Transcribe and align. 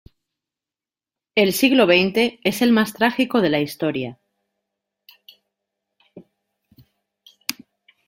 El 1.35 1.53
siglo 1.53 1.85
veinte 1.85 2.39
es 2.43 2.63
el 2.63 2.71
más 2.71 2.91
trágico 2.93 3.39
de 3.39 3.49
la 3.51 3.59
historia. 3.59 4.19